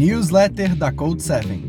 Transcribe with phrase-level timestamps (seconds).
[0.00, 1.60] Newsletter da Code 7.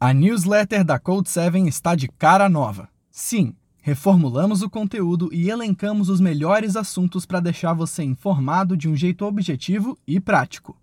[0.00, 2.88] A newsletter da Code 7 está de cara nova.
[3.10, 8.96] Sim, reformulamos o conteúdo e elencamos os melhores assuntos para deixar você informado de um
[8.96, 10.74] jeito objetivo e prático.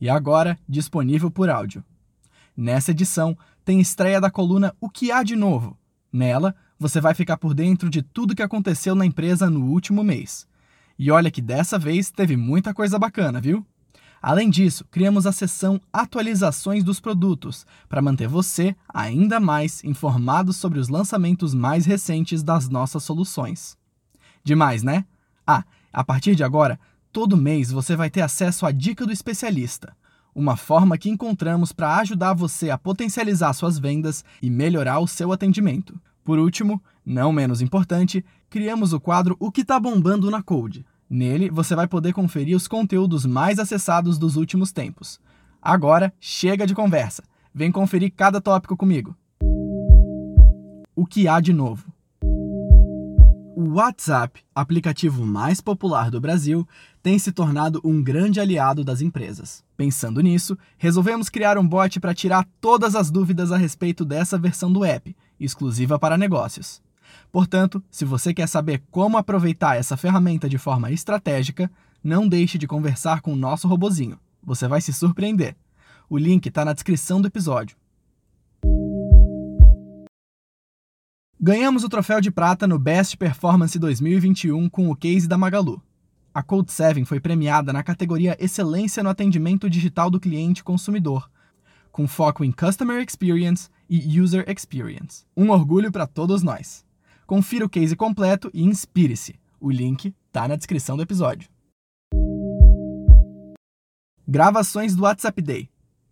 [0.00, 1.82] E agora, disponível por áudio.
[2.56, 5.76] Nessa edição, tem estreia da coluna O que há de novo.
[6.12, 10.46] Nela, você vai ficar por dentro de tudo que aconteceu na empresa no último mês.
[10.98, 13.66] E olha que dessa vez teve muita coisa bacana, viu?
[14.20, 20.78] Além disso, criamos a seção Atualizações dos Produtos para manter você ainda mais informado sobre
[20.78, 23.76] os lançamentos mais recentes das nossas soluções.
[24.42, 25.04] Demais, né?
[25.46, 26.80] Ah, a partir de agora,
[27.12, 29.96] todo mês você vai ter acesso à Dica do Especialista,
[30.34, 35.32] uma forma que encontramos para ajudar você a potencializar suas vendas e melhorar o seu
[35.32, 36.00] atendimento.
[36.28, 40.84] Por último, não menos importante, criamos o quadro O que está bombando na Code.
[41.08, 45.18] Nele, você vai poder conferir os conteúdos mais acessados dos últimos tempos.
[45.62, 47.22] Agora, chega de conversa.
[47.54, 49.16] Vem conferir cada tópico comigo.
[50.94, 51.90] O que há de novo?
[53.56, 56.68] O WhatsApp, aplicativo mais popular do Brasil,
[57.02, 59.64] tem se tornado um grande aliado das empresas.
[59.78, 64.70] Pensando nisso, resolvemos criar um bot para tirar todas as dúvidas a respeito dessa versão
[64.70, 66.82] do app, exclusiva para negócios.
[67.30, 71.70] Portanto, se você quer saber como aproveitar essa ferramenta de forma estratégica,
[72.02, 74.18] não deixe de conversar com o nosso robozinho.
[74.42, 75.56] Você vai se surpreender.
[76.08, 77.76] O link está na descrição do episódio.
[81.40, 85.80] Ganhamos o troféu de prata no Best Performance 2021 com o case da Magalu.
[86.34, 91.30] A Code 7 foi premiada na categoria Excelência no Atendimento Digital do Cliente Consumidor,
[91.98, 95.24] com foco em Customer Experience e User Experience.
[95.36, 96.86] Um orgulho para todos nós.
[97.26, 99.34] Confira o case completo e inspire-se.
[99.60, 101.48] O link está na descrição do episódio.
[104.28, 105.68] Gravações do WhatsApp Day.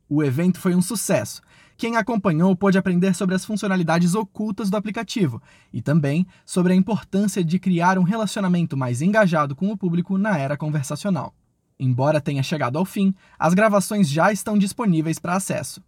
[0.09, 1.41] O evento foi um sucesso.
[1.77, 5.41] Quem acompanhou pôde aprender sobre as funcionalidades ocultas do aplicativo
[5.73, 10.37] e também sobre a importância de criar um relacionamento mais engajado com o público na
[10.37, 11.33] era conversacional.
[11.79, 15.83] Embora tenha chegado ao fim, as gravações já estão disponíveis para acesso.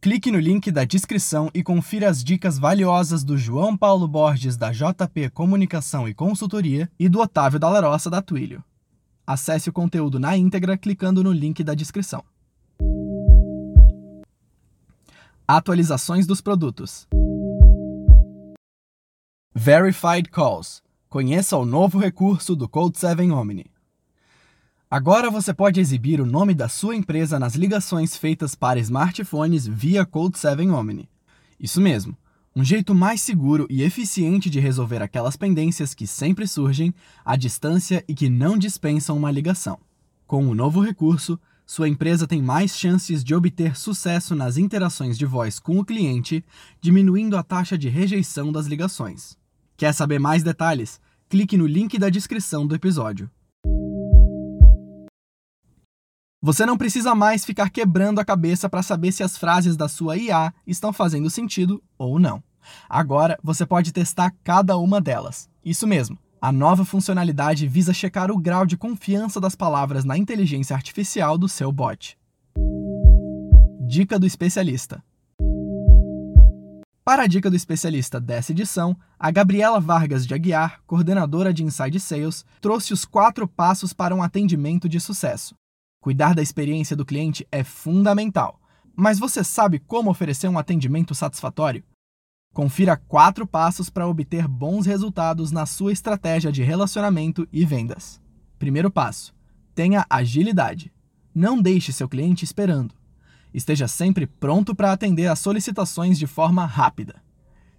[0.00, 4.70] Clique no link da descrição e confira as dicas valiosas do João Paulo Borges da
[4.72, 8.64] JP Comunicação e Consultoria e do Otávio Dallarossa da Twilio.
[9.26, 12.24] Acesse o conteúdo na íntegra clicando no link da descrição.
[15.46, 17.06] Atualizações dos produtos.
[19.54, 20.82] Verified Calls.
[21.08, 23.71] Conheça o novo recurso do Code 7 Omni.
[24.92, 30.04] Agora você pode exibir o nome da sua empresa nas ligações feitas para smartphones via
[30.04, 31.08] Code 7 Omni.
[31.58, 32.14] Isso mesmo,
[32.54, 36.92] um jeito mais seguro e eficiente de resolver aquelas pendências que sempre surgem
[37.24, 39.80] à distância e que não dispensam uma ligação.
[40.26, 45.24] Com o novo recurso, sua empresa tem mais chances de obter sucesso nas interações de
[45.24, 46.44] voz com o cliente,
[46.82, 49.38] diminuindo a taxa de rejeição das ligações.
[49.74, 51.00] Quer saber mais detalhes?
[51.30, 53.30] Clique no link da descrição do episódio.
[56.44, 60.16] Você não precisa mais ficar quebrando a cabeça para saber se as frases da sua
[60.16, 62.42] IA estão fazendo sentido ou não.
[62.88, 65.48] Agora você pode testar cada uma delas.
[65.64, 66.18] Isso mesmo.
[66.40, 71.48] A nova funcionalidade visa checar o grau de confiança das palavras na inteligência artificial do
[71.48, 72.18] seu bot.
[73.86, 75.00] Dica do especialista.
[77.04, 82.00] Para a dica do especialista dessa edição, a Gabriela Vargas de Aguiar, coordenadora de Inside
[82.00, 85.54] Sales, trouxe os quatro passos para um atendimento de sucesso.
[86.02, 88.60] Cuidar da experiência do cliente é fundamental.
[88.92, 91.84] Mas você sabe como oferecer um atendimento satisfatório?
[92.52, 98.20] Confira quatro passos para obter bons resultados na sua estratégia de relacionamento e vendas.
[98.58, 99.32] Primeiro passo:
[99.76, 100.92] tenha agilidade.
[101.32, 102.96] Não deixe seu cliente esperando.
[103.54, 107.22] Esteja sempre pronto para atender às solicitações de forma rápida.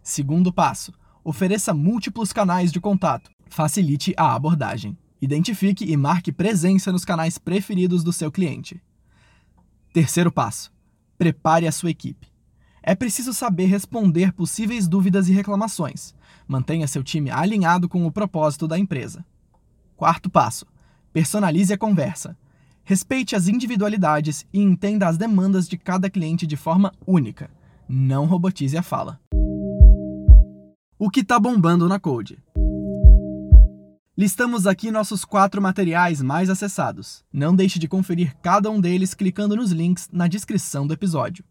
[0.01, 0.93] Segundo passo:
[1.25, 3.29] ofereça múltiplos canais de contato.
[3.49, 4.97] Facilite a abordagem.
[5.23, 8.83] Identifique e marque presença nos canais preferidos do seu cliente.
[9.93, 10.69] Terceiro passo:
[11.17, 12.27] prepare a sua equipe.
[12.81, 16.13] É preciso saber responder possíveis dúvidas e reclamações.
[16.45, 19.25] Mantenha seu time alinhado com o propósito da empresa.
[19.95, 20.65] Quarto passo:
[21.13, 22.37] personalize a conversa.
[22.83, 27.49] Respeite as individualidades e entenda as demandas de cada cliente de forma única.
[27.87, 29.21] Não robotize a fala.
[30.99, 32.43] O que está bombando na Code?
[34.15, 37.25] Listamos aqui nossos quatro materiais mais acessados.
[37.33, 41.43] Não deixe de conferir cada um deles clicando nos links na descrição do episódio.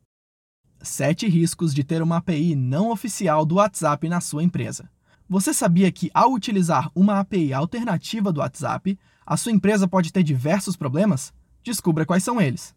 [0.81, 4.88] 7 riscos de ter uma API não oficial do WhatsApp na sua empresa.
[5.29, 10.23] Você sabia que, ao utilizar uma API alternativa do WhatsApp, a sua empresa pode ter
[10.23, 11.32] diversos problemas?
[11.65, 12.76] Descubra quais são eles.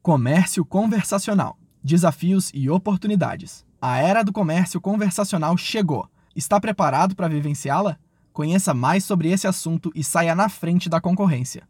[0.00, 3.62] Comércio conversacional: desafios e oportunidades.
[3.78, 6.08] A era do comércio conversacional chegou.
[6.34, 7.98] Está preparado para vivenciá-la?
[8.36, 11.66] Conheça mais sobre esse assunto e saia na frente da concorrência.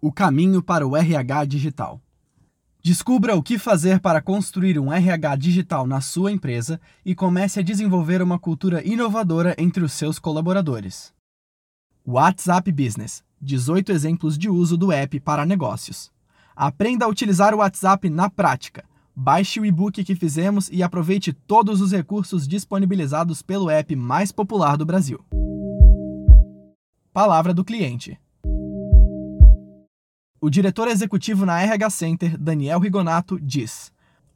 [0.00, 2.00] O caminho para o RH digital.
[2.82, 7.62] Descubra o que fazer para construir um RH digital na sua empresa e comece a
[7.62, 11.14] desenvolver uma cultura inovadora entre os seus colaboradores.
[12.04, 16.10] WhatsApp Business 18 exemplos de uso do app para negócios.
[16.56, 18.84] Aprenda a utilizar o WhatsApp na prática.
[19.14, 24.76] Baixe o e-book que fizemos e aproveite todos os recursos disponibilizados pelo app mais popular
[24.76, 25.24] do Brasil.
[27.18, 28.16] Palavra do cliente.
[30.40, 33.90] O diretor executivo na RH Center, Daniel Rigonato, diz: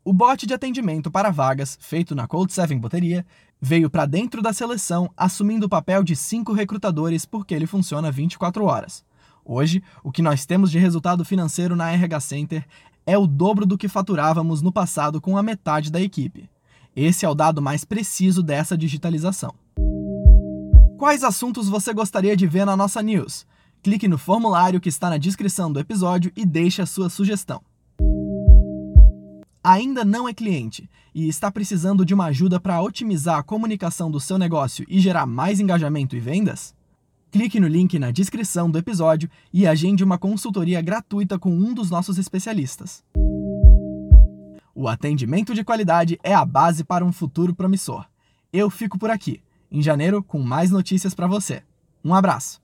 [0.04, 3.24] O bot de atendimento para vagas, feito na Cold 7 Boteria,
[3.60, 8.64] veio para dentro da seleção assumindo o papel de cinco recrutadores porque ele funciona 24
[8.64, 9.04] horas.
[9.44, 12.66] Hoje, o que nós temos de resultado financeiro na RH Center
[13.06, 16.50] é o dobro do que faturávamos no passado com a metade da equipe.
[16.96, 19.61] Esse é o dado mais preciso dessa digitalização.
[21.02, 23.44] Quais assuntos você gostaria de ver na nossa news?
[23.82, 27.60] Clique no formulário que está na descrição do episódio e deixe a sua sugestão.
[29.64, 34.20] Ainda não é cliente e está precisando de uma ajuda para otimizar a comunicação do
[34.20, 36.72] seu negócio e gerar mais engajamento e vendas?
[37.32, 41.90] Clique no link na descrição do episódio e agende uma consultoria gratuita com um dos
[41.90, 43.02] nossos especialistas.
[44.72, 48.06] O atendimento de qualidade é a base para um futuro promissor.
[48.52, 49.40] Eu fico por aqui,
[49.72, 51.62] em janeiro, com mais notícias para você.
[52.04, 52.60] Um abraço!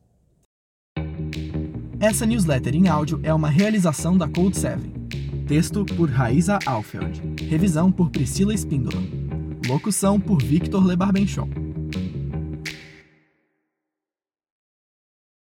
[2.00, 4.82] Essa newsletter em áudio é uma realização da Code 7.
[5.48, 7.20] Texto por Raíza Alfeld.
[7.48, 9.02] Revisão por Priscila Espíndola.
[9.66, 11.67] Locução por Victor Lebarbenchon.